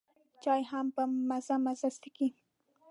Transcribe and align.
چای 0.43 0.61
هم 0.71 0.85
په 0.95 1.03
مزه 1.29 1.55
مزه 1.65 1.89
څښي. 2.01 2.29